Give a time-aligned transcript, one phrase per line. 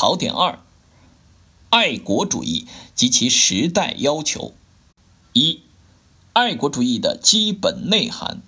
[0.00, 0.60] 考点二：
[1.70, 4.52] 爱国主义及其时代要求。
[5.32, 5.62] 一、
[6.34, 8.40] 爱国主义的基本内涵。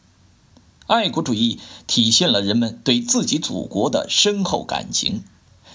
[0.86, 1.58] 爱国主义
[1.88, 5.24] 体现了人们对自己祖国的深厚感情，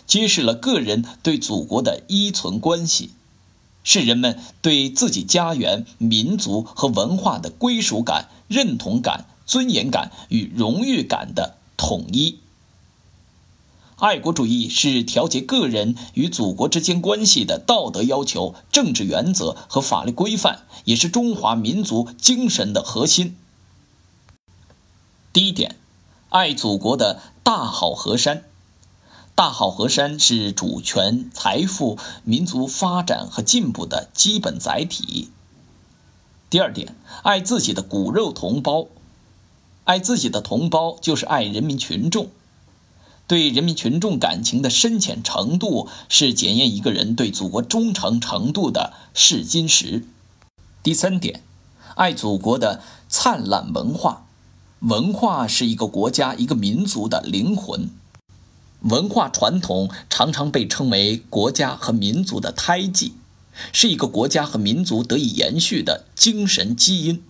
[0.08, 3.10] 揭示了个人对祖国的依存关系，
[3.84, 12.40] 是人们对自己家园、民族和文化的归属感、认同感、尊严感与荣誉感的统一。
[13.98, 23.38] 爱国主义是调节个人与祖国之间关系的道德要求、政治原则和法律规范，也是中华民族精神的核心。
[25.32, 25.78] 第一点，
[26.28, 28.44] 爱祖国的大好河山。
[29.34, 35.30] 大好河山是主权、财富、民族发展和进步的基本载体。
[36.50, 38.88] 第二点，爱自己的骨肉同胞。
[39.86, 42.30] 爱自己的同胞就是爱人民群众。
[43.28, 50.06] 对人民群众感情的深浅程度，是检验一个人对祖国忠诚程度的试金石。
[50.84, 51.42] 第三点，
[51.96, 54.28] 爱祖国的灿烂文化。
[54.82, 57.90] 文化是一个国家、一个民族的灵魂，
[58.82, 63.14] 文化传统常常被称为国家和民族的胎记，
[63.74, 67.24] 是一个国家和民族得以延续的精神基因，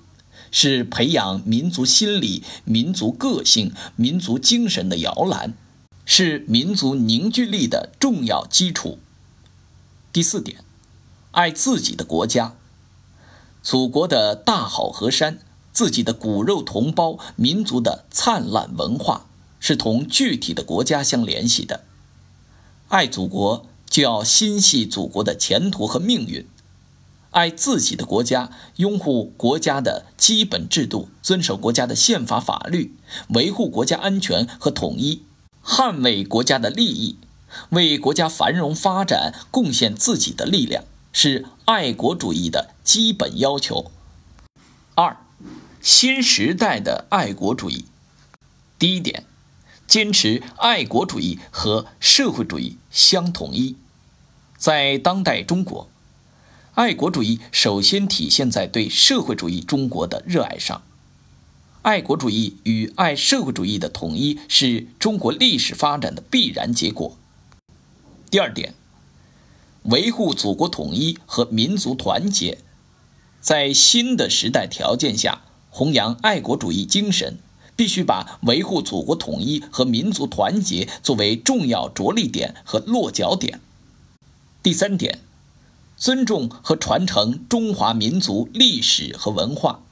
[0.51, 5.53] 是培养民族心理、民族个性、民族精神的摇篮，
[6.05, 8.99] 是民族凝聚力的重要基础。
[10.13, 10.59] 第四点，
[11.31, 12.55] 爱自己的国家，
[13.61, 15.39] 祖国的大好河山。
[15.73, 19.25] 自己的骨肉同胞、民族的灿烂文化，
[19.59, 21.83] 是同具体的国家相联系的。
[22.87, 26.45] 爱祖国，就要心系祖国的前途和命运；
[27.31, 32.95] 爱自己的国家，拥护国家的基本制度，遵守国家的宪法法律，
[33.31, 35.23] 维护国家安全和统一，
[35.65, 37.17] 捍卫国家的利益，
[37.69, 43.91] 为国家繁荣发展贡献自己的力量，是爱国主义的基本要求。
[44.93, 45.17] 二。
[45.81, 47.85] 新时代的爱国主义，
[48.79, 49.23] 第一点，
[49.85, 53.75] 坚持爱国主义和社会主义相统一。
[54.57, 55.87] 在当代中国，
[56.73, 60.81] 爱国主义首先体现在对社会主义中国的热爱上。
[61.85, 67.15] 爱国主义与爱社会主义的统一是中国历史发展的必然结果。
[68.31, 68.73] 第二点，
[69.83, 72.57] 维护祖国统一和民族团结，
[73.39, 75.43] 在新的时代条件下。
[75.69, 77.37] 弘扬爱国主义精神，
[77.75, 83.59] 必须把维护祖国统一和民族团结作为重要着力点和落脚点。
[84.63, 85.19] 第三点，
[85.95, 89.83] 尊重和传承中华民族历史和文化，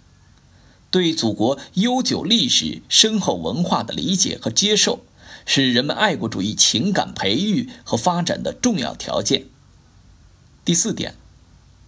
[0.94, 5.04] 对祖国悠久历史、深厚文化的理解和接受，
[5.44, 9.48] 是人们爱国主义情感培育和发展的重要条件。
[10.64, 11.16] 第四点，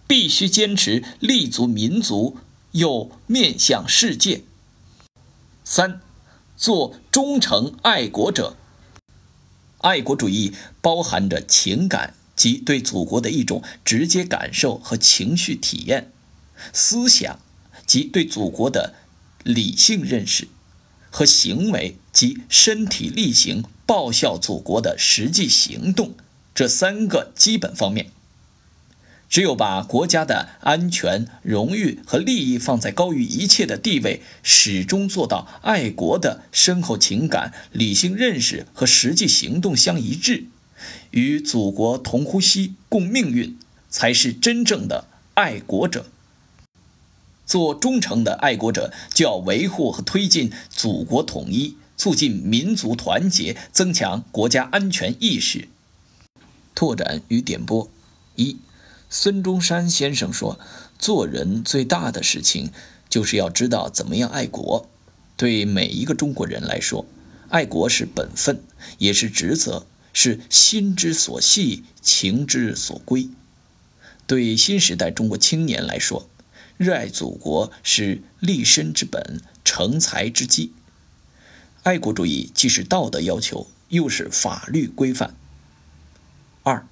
[0.08, 2.38] 必须坚持立足民族。
[2.72, 4.42] 又面向世界。
[5.64, 6.02] 三，
[6.56, 8.56] 做忠诚爱国者。
[9.78, 10.52] 爱国主义
[10.82, 16.12] 包含着情感及对祖国的一种直接感受和情绪体验，
[16.74, 17.38] 思想
[17.86, 18.94] 及对祖国的
[19.44, 20.48] 理性认识，
[21.10, 26.14] 和行为及身体力行报效祖国的实际行动
[26.54, 28.10] 这三个基本方面。
[29.28, 40.44] 只有把国家的安全、荣誉和利益放在高于一切的地位，始终做到爱国的深厚情感、理性认识和实际行动相一致，
[41.10, 43.58] 与祖国同呼吸、共命运，
[43.90, 46.06] 才是真正的爱国者。
[47.46, 55.68] 做忠诚的爱国者，就要维护和推进祖国统一，促进民族团结，增强国家安全意识。
[56.74, 57.88] 拓展与点拨
[58.34, 58.58] 一。
[59.08, 60.58] 孙中山先生说
[60.98, 62.70] ：“做人最大的事情，
[63.08, 64.88] 就是要知道怎么样爱国。
[65.36, 67.06] 对每一个中国人来说，
[67.48, 68.62] 爱国是本分，
[68.98, 73.30] 也是职责，是心之所系，情之所归。
[74.26, 76.28] 对新时代中国青年来说，
[76.76, 80.72] 热爱祖国是立身之本，成才之基。
[81.82, 85.34] 爱国主义既是道德要求，又是法律规范。
[86.62, 86.86] 二，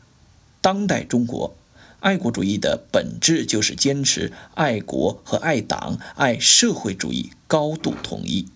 [0.60, 1.56] 当代中国。”
[2.00, 8.46] 爱国主义的本质就是坚持爱国和爱党、爱社会主义高度统一。